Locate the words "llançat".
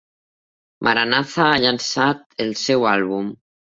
1.67-2.29